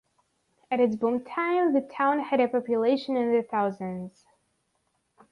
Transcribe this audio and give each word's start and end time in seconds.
At 0.71 0.79
its 0.79 0.95
boomtime, 0.95 1.73
the 1.73 1.81
town 1.93 2.21
had 2.21 2.39
a 2.39 2.47
population 2.47 3.15
in 3.15 3.31
the 3.33 3.43
thousands. 3.43 4.25